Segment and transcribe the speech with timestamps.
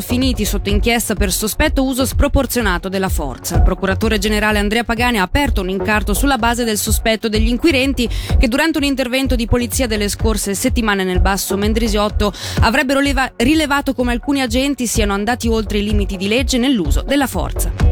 [0.00, 3.56] finiti sotto inchiesta per sospetto uso sproporzionato della forza.
[3.56, 8.08] Il procuratore generale Andrea Pagani ha aperto un incarto sulla base del sospetto degli inquirenti
[8.38, 13.00] che durante un intervento di polizia delle scorse settimane nel basso Mendrisiotto avrebbero
[13.36, 17.85] rilevato come alcuni agenti siano andati oltre i limiti di legge nell'uso della forza.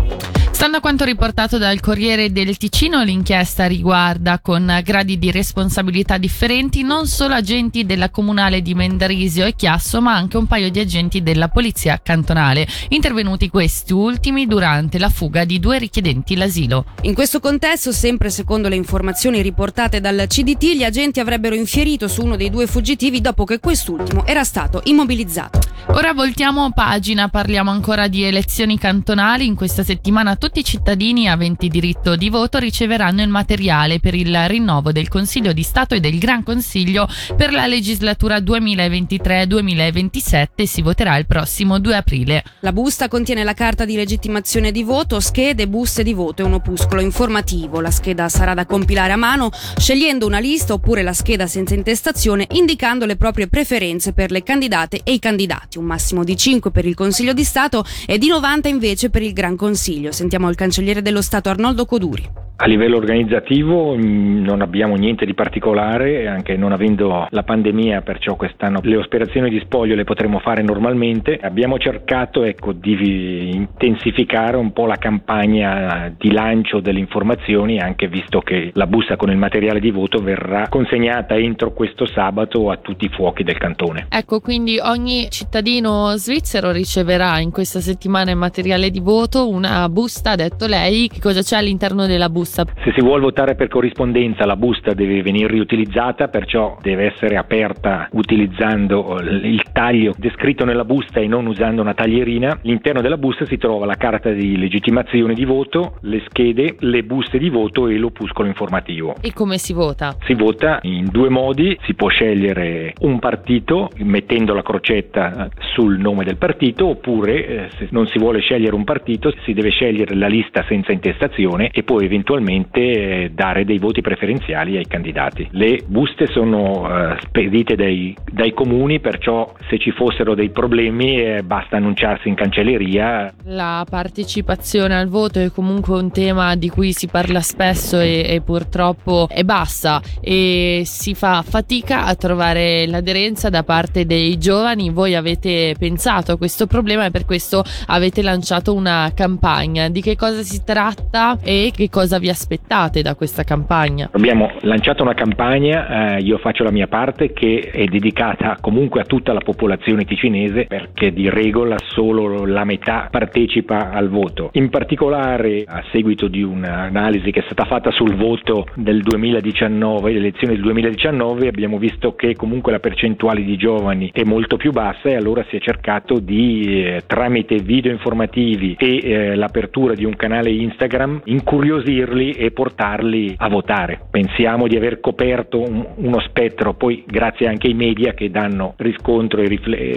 [0.55, 6.85] Stando a quanto riportato dal Corriere del Ticino, l'inchiesta riguarda con gradi di responsabilità differenti
[6.85, 11.25] non solo agenti della comunale di Mendrisio e Chiasso, ma anche un paio di agenti
[11.25, 16.85] della polizia cantonale, intervenuti questi ultimi durante la fuga di due richiedenti l'asilo.
[17.03, 22.23] In questo contesto, sempre secondo le informazioni riportate dal CDT, gli agenti avrebbero infierito su
[22.23, 25.65] uno dei due fuggitivi dopo che quest'ultimo era stato immobilizzato.
[25.89, 29.45] Ora voltiamo pagina, parliamo ancora di elezioni cantonali.
[29.45, 34.47] In questa settimana tutti i cittadini aventi diritto di voto riceveranno il materiale per il
[34.47, 40.83] rinnovo del Consiglio di Stato e del Gran Consiglio per la legislatura 2023-2027 e si
[40.83, 42.45] voterà il prossimo 2 aprile.
[42.61, 46.53] La busta contiene la carta di legittimazione di voto, schede, buste di voto e un
[46.53, 47.81] opuscolo informativo.
[47.81, 52.47] La scheda sarà da compilare a mano scegliendo una lista oppure la scheda senza intestazione
[52.51, 56.85] indicando le proprie preferenze per le candidate e i candidati un massimo di 5 per
[56.85, 60.13] il Consiglio di Stato e di 90 invece per il Gran Consiglio.
[60.13, 62.43] Sentiamo il cancelliere dello Stato Arnoldo Coduri.
[62.57, 68.37] A livello organizzativo mm, non abbiamo niente di particolare, anche non avendo la pandemia, perciò
[68.37, 71.37] quest'anno le operazioni di spoglio le potremo fare normalmente.
[71.43, 78.39] Abbiamo cercato ecco, di intensificare un po' la campagna di lancio delle informazioni, anche visto
[78.39, 83.07] che la busta con il materiale di voto verrà consegnata entro questo sabato a tutti
[83.07, 84.07] i fuochi del cantone.
[84.09, 90.24] Ecco, quindi ogni cittadino svizzero riceverà in questa settimana il materiale di voto, una busta,
[90.31, 92.43] ha detto lei, che cosa c'è all'interno della busta?
[92.45, 92.67] busta.
[92.85, 98.09] Se si vuole votare per corrispondenza la busta deve venire riutilizzata, perciò deve essere aperta
[98.13, 102.61] utilizzando il taglio descritto nella busta e non usando una taglierina.
[102.63, 107.39] All'interno della busta si trova la carta di legittimazione di voto, le schede, le buste
[107.39, 109.15] di voto e l'opuscolo informativo.
[109.21, 110.17] E come si vota?
[110.25, 116.25] Si vota in due modi, si può scegliere un partito mettendo la crocetta sul nome
[116.25, 120.27] del partito oppure eh, se non si vuole scegliere un partito si deve scegliere la
[120.27, 125.49] lista senza intestazione e poi eventualmente eh, dare dei voti preferenziali ai candidati.
[125.53, 131.43] Le buste sono eh, spedite dai, dai, comuni, perciò se ci fossero dei problemi eh,
[131.43, 133.35] basta annunciarsi in cancelleria.
[133.45, 138.41] La partecipazione al voto è comunque un tema di cui si parla spesso e, e
[138.41, 144.91] purtroppo è bassa e si fa fatica a trovare l'aderenza da parte dei giovani.
[144.91, 149.89] Voi avete pensato a questo problema e per questo avete lanciato una campagna.
[149.89, 154.11] Di che cosa si tratta e che cosa vi aspettate da questa campagna?
[154.13, 159.05] Abbiamo lanciato una campagna, eh, io faccio la mia parte, che è dedicata comunque a
[159.05, 164.51] tutta la popolazione ticinese perché di regola solo la metà partecipa al voto.
[164.53, 170.19] In particolare a seguito di un'analisi che è stata fatta sul voto del 2019, le
[170.19, 175.09] elezioni del 2019, abbiamo visto che comunque la percentuale di giovani è molto più bassa
[175.09, 180.17] e allora si è cercato di, eh, tramite video informativi e eh, l'apertura di un
[180.17, 184.01] canale Instagram, incuriosirli e portarli a votare.
[184.11, 189.41] Pensiamo di aver coperto un, uno spettro, poi grazie anche ai media che danno riscontro
[189.41, 189.49] e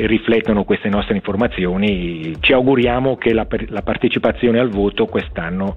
[0.05, 5.75] riflettono queste nostre informazioni, ci auguriamo che la, la partecipazione al voto quest'anno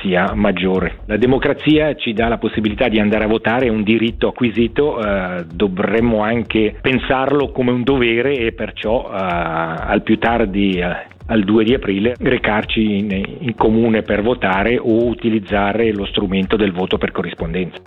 [0.00, 0.98] sia maggiore.
[1.06, 5.44] La democrazia ci dà la possibilità di andare a votare, è un diritto acquisito, eh,
[5.52, 11.64] dovremmo anche pensarlo come un dovere e perciò eh, al più tardi eh, al 2
[11.64, 17.12] di aprile recarci in, in, comune per votare o utilizzare lo strumento del voto per
[17.12, 17.78] corrispondenza.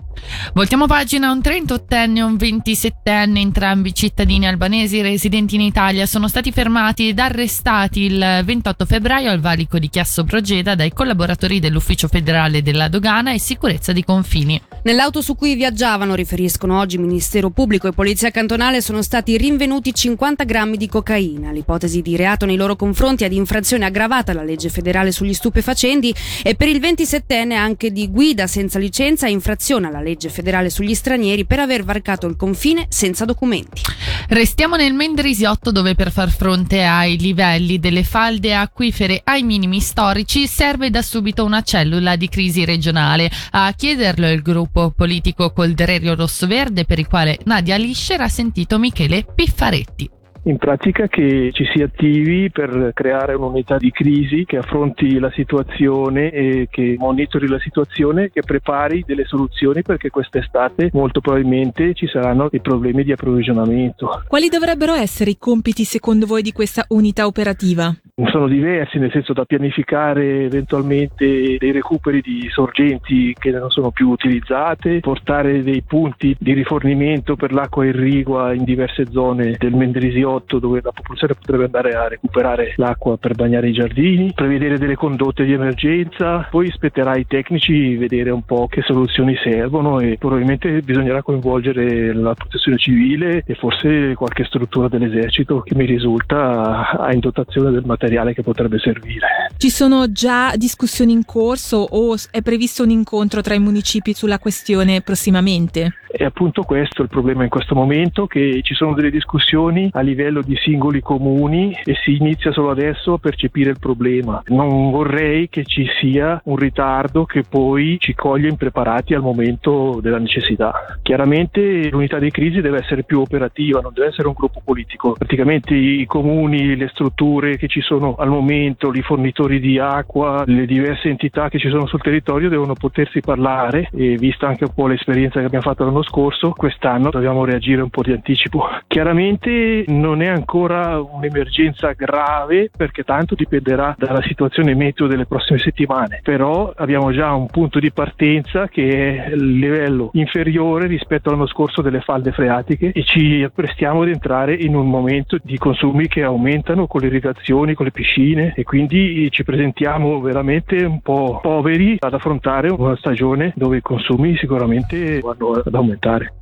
[0.54, 6.52] Voltiamo pagina, un 38enne e un 27enne, entrambi cittadini albanesi residenti in Italia, sono stati
[6.52, 12.62] fermati ed arrestati il 28 febbraio al valico di Chiasso Progeda dai collaboratori dell'Ufficio federale
[12.62, 14.62] della dogana e sicurezza dei confini.
[14.84, 20.44] Nell'auto su cui viaggiavano, riferiscono oggi Ministero Pubblico e Polizia Cantonale, sono stati rinvenuti 50
[20.44, 21.52] grammi di cocaina.
[21.52, 26.14] L'ipotesi di reato nei loro confronti di infrazione aggravata alla legge federale sugli stupefacenti
[26.44, 30.94] e per il 27enne anche di guida senza licenza e infrazione alla legge federale sugli
[30.94, 33.82] stranieri per aver varcato il confine senza documenti.
[34.28, 40.48] Restiamo nel Mendrisiotto dove per far fronte ai livelli delle falde acquifere ai minimi storici
[40.48, 43.30] serve da subito una cellula di crisi regionale.
[43.52, 48.80] A chiederlo il gruppo gruppo politico Coldererio Rossoverde per il quale Nadia Liscer ha sentito
[48.80, 50.15] Michele Piffaretti.
[50.48, 56.30] In pratica che ci si attivi per creare un'unità di crisi che affronti la situazione
[56.30, 62.48] e che monitori la situazione, che prepari delle soluzioni perché quest'estate molto probabilmente ci saranno
[62.52, 64.22] dei problemi di approvvigionamento.
[64.28, 67.92] Quali dovrebbero essere i compiti secondo voi di questa unità operativa?
[68.32, 74.08] Sono diversi, nel senso da pianificare eventualmente dei recuperi di sorgenti che non sono più
[74.08, 80.80] utilizzate, portare dei punti di rifornimento per l'acqua irrigua in diverse zone del Mendrisiotto dove
[80.82, 85.52] la popolazione potrebbe andare a recuperare l'acqua per bagnare i giardini, prevedere delle condotte di
[85.52, 92.14] emergenza, poi spetterà ai tecnici vedere un po' che soluzioni servono e probabilmente bisognerà coinvolgere
[92.14, 97.84] la protezione civile e forse qualche struttura dell'esercito che mi risulta ha in dotazione del
[97.84, 99.28] materiale materiale che potrebbe servire.
[99.58, 104.38] Ci sono già discussioni in corso o è previsto un incontro tra i municipi sulla
[104.38, 105.94] questione prossimamente?
[106.16, 110.42] È appunto questo il problema in questo momento, che ci sono delle discussioni a livello
[110.42, 114.42] di singoli comuni e si inizia solo adesso a percepire il problema.
[114.46, 120.18] Non vorrei che ci sia un ritardo che poi ci coglie impreparati al momento della
[120.18, 120.98] necessità.
[121.02, 125.14] Chiaramente l'unità di crisi deve essere più operativa, non deve essere un gruppo politico.
[125.18, 130.66] Praticamente i comuni, le strutture che ci sono al momento, i fornitori di acqua, le
[130.66, 134.88] diverse entità che ci sono sul territorio devono potersi parlare e vista anche un po'
[134.88, 138.68] l'esperienza che abbiamo fatto l'anno scorso, quest'anno dobbiamo reagire un po' di anticipo.
[138.88, 146.20] Chiaramente non è ancora un'emergenza grave perché tanto dipenderà dalla situazione meteo delle prossime settimane,
[146.24, 151.82] però abbiamo già un punto di partenza che è il livello inferiore rispetto all'anno scorso
[151.82, 156.88] delle falde freatiche e ci apprestiamo ad entrare in un momento di consumi che aumentano
[156.88, 162.14] con le irrigazioni, con le piscine e quindi ci presentiamo veramente un po' poveri ad
[162.14, 166.34] affrontare una stagione dove i consumi sicuramente vanno ad aumentare.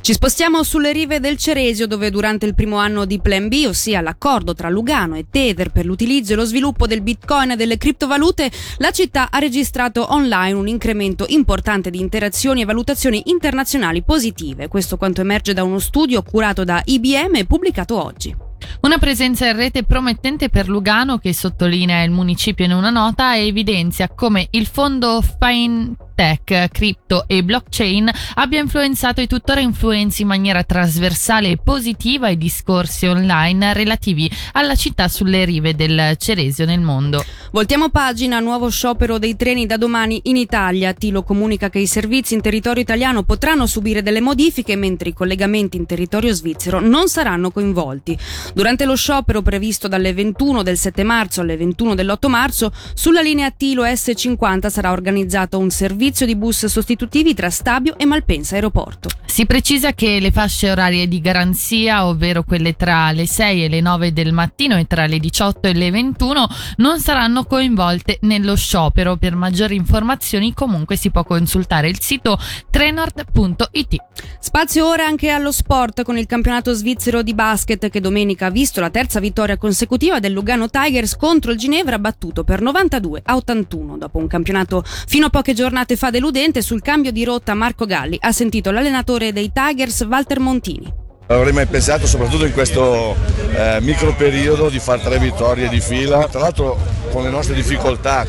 [0.00, 4.00] Ci spostiamo sulle rive del Ceresio dove durante il primo anno di Plan B, ossia
[4.00, 8.50] l'accordo tra Lugano e Tether per l'utilizzo e lo sviluppo del bitcoin e delle criptovalute,
[8.78, 14.68] la città ha registrato online un incremento importante di interazioni e valutazioni internazionali positive.
[14.68, 18.47] Questo quanto emerge da uno studio curato da IBM e pubblicato oggi.
[18.80, 24.08] Una presenza in rete promettente per Lugano che sottolinea il municipio in una nota evidenzia
[24.08, 30.64] come il fondo Fine tech, cripto e blockchain abbia influenzato e tuttora influenzi in maniera
[30.64, 37.24] trasversale e positiva i discorsi online relativi alla città sulle rive del Ceresio nel mondo.
[37.52, 40.92] Voltiamo pagina, nuovo sciopero dei treni da domani in Italia.
[40.92, 45.76] Tilo comunica che i servizi in territorio italiano potranno subire delle modifiche mentre i collegamenti
[45.76, 48.18] in territorio svizzero non saranno coinvolti.
[48.54, 53.52] Durante lo sciopero previsto dalle 21 del 7 marzo alle 21 dell'8 marzo, sulla linea
[53.52, 59.10] Tilo S50 sarà organizzato un servizio servizio di bus sostitutivi tra Stabio e Malpensa Aeroporto.
[59.26, 63.80] Si precisa che le fasce orarie di garanzia, ovvero quelle tra le 6 e le
[63.82, 69.16] 9 del mattino e tra le 18 e le 21, non saranno coinvolte nello sciopero.
[69.16, 72.38] Per maggiori informazioni comunque si può consultare il sito
[72.70, 73.96] trenord.it.
[74.40, 78.80] Spazio ora anche allo sport con il campionato svizzero di basket che domenica ha visto
[78.80, 83.98] la terza vittoria consecutiva del Lugano Tigers contro il Ginevra battuto per 92 a 81.
[83.98, 88.16] Dopo un campionato fino a poche giornate fa deludente sul cambio di rotta Marco Galli
[88.20, 90.94] ha sentito l'allenatore dei Tigers Walter Montini.
[91.26, 93.16] Non avrei mai pensato, soprattutto in questo
[93.52, 96.28] eh, micro periodo, di fare tre vittorie di fila.
[96.28, 96.78] Tra l'altro
[97.10, 98.24] con le nostre difficoltà,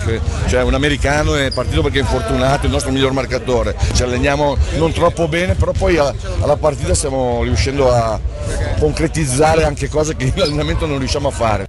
[0.48, 3.76] cioè un americano è partito perché è infortunato, il nostro miglior marcatore.
[3.94, 8.20] Ci alleniamo non troppo bene, però poi alla partita stiamo riuscendo a
[8.80, 11.68] concretizzare anche cose che in allenamento non riusciamo a fare.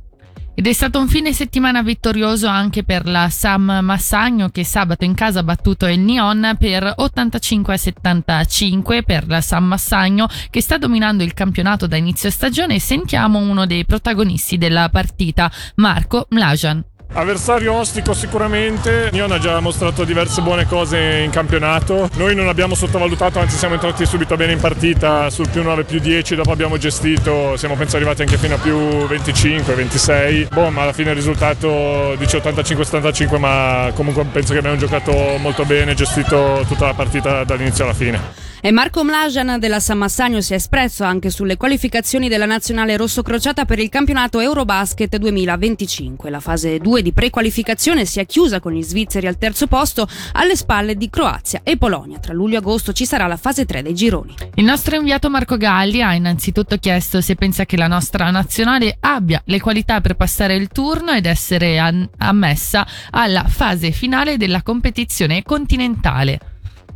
[0.53, 5.15] Ed è stato un fine settimana vittorioso anche per la Sam Massagno che sabato in
[5.15, 10.77] casa ha battuto il Nyon per 85 a 75 per la Sam Massagno che sta
[10.77, 12.79] dominando il campionato da inizio stagione.
[12.79, 16.85] Sentiamo uno dei protagonisti della partita, Marco Mlajan.
[17.13, 22.77] Avversario ostico sicuramente, Nion ha già mostrato diverse buone cose in campionato, noi non abbiamo
[22.77, 25.29] sottovalutato, anzi siamo entrati subito bene in partita.
[25.29, 28.77] Sul più 9 più 10, dopo abbiamo gestito, siamo penso arrivati anche fino a più
[29.09, 34.77] 25, 26, boh ma alla fine il risultato dice 85-75 ma comunque penso che abbiamo
[34.77, 38.50] giocato molto bene, gestito tutta la partita dall'inizio alla fine.
[38.63, 43.65] E Marco Mlajan della San Massagno si è espresso anche sulle qualificazioni della nazionale rossocrociata
[43.65, 46.29] per il campionato Eurobasket 2025.
[46.29, 50.57] La fase 2 di prequalificazione si è chiusa con gli svizzeri al terzo posto alle
[50.57, 52.19] spalle di Croazia e Polonia.
[52.19, 54.35] Tra luglio e agosto ci sarà la fase 3 dei gironi.
[54.57, 59.41] Il nostro inviato Marco Galli ha innanzitutto chiesto se pensa che la nostra nazionale abbia
[59.47, 61.79] le qualità per passare il turno ed essere
[62.19, 66.50] ammessa alla fase finale della competizione continentale.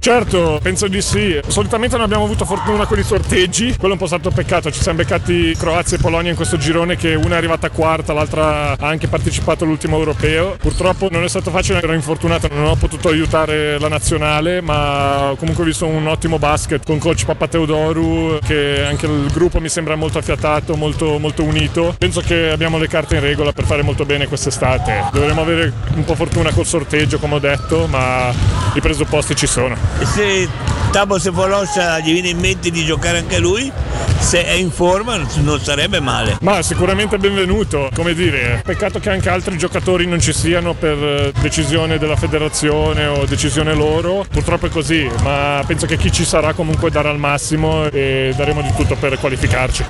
[0.04, 1.40] Certo, penso di sì.
[1.46, 4.70] Solitamente non abbiamo avuto fortuna con i sorteggi, quello è un po' stato peccato.
[4.70, 8.72] Ci siamo beccati Croazia e Polonia in questo girone che una è arrivata quarta, l'altra
[8.72, 10.56] ha anche partecipato all'ultimo europeo.
[10.60, 15.62] Purtroppo non è stato facile, ero infortunato, non ho potuto aiutare la nazionale, ma comunque
[15.62, 20.18] ho visto un ottimo basket con coach Papateodoru, che anche il gruppo mi sembra molto
[20.18, 21.94] affiatato, molto, molto unito.
[21.96, 25.08] Penso che abbiamo le carte in regola per fare molto bene quest'estate.
[25.12, 29.76] Dovremo avere un po' fortuna col sorteggio, come ho detto, ma i presupposti ci sono.
[30.02, 30.48] Se
[30.90, 33.72] Tabo Sefoloscia gli viene in mente di giocare anche lui,
[34.18, 36.38] se è in forma non sarebbe male.
[36.40, 41.32] Ma sicuramente benvenuto, come dire, peccato che anche altri giocatori non ci siano per eh,
[41.40, 46.52] decisione della federazione o decisione loro, purtroppo è così, ma penso che chi ci sarà
[46.52, 49.86] comunque darà il massimo e daremo di tutto per qualificarci.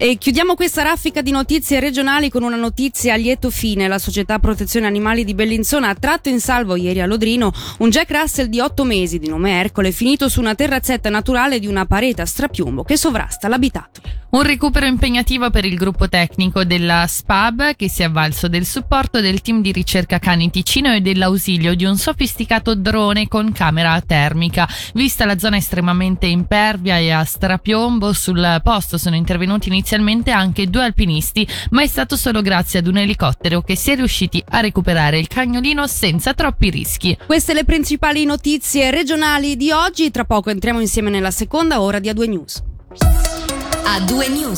[0.00, 3.88] E chiudiamo questa raffica di notizie regionali con una notizia a lieto fine.
[3.88, 8.12] La società protezione animali di Bellinzona ha tratto in salvo ieri a Lodrino un Jack
[8.12, 12.22] Russell di 8 mesi di nome Ercole finito su una terrazzetta naturale di una parete
[12.22, 14.00] a strapiombo che sovrasta l'abitato.
[14.30, 19.22] Un recupero impegnativo per il gruppo tecnico della SPAB che si è avvalso del supporto
[19.22, 24.68] del team di ricerca Cani Ticino e dell'ausilio di un sofisticato drone con camera termica.
[24.92, 30.84] Vista la zona estremamente impervia e a strapiombo, sul posto sono intervenuti inizialmente anche due
[30.84, 35.18] alpinisti, ma è stato solo grazie ad un elicottero che si è riusciti a recuperare
[35.18, 37.16] il cagnolino senza troppi rischi.
[37.24, 40.10] Queste le principali notizie regionali di oggi.
[40.10, 42.62] Tra poco entriamo insieme nella seconda ora di A2 News.
[42.90, 44.56] A2 News.